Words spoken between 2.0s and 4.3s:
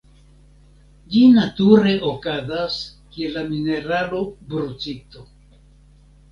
okazas kiel la mineralo